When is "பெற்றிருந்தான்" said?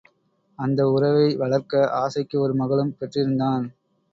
2.99-3.67